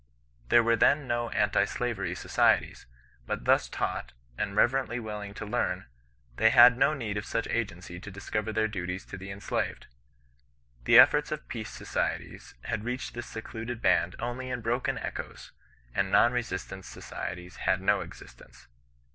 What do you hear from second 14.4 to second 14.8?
in